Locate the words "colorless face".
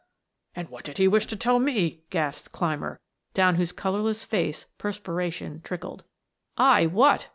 3.71-4.65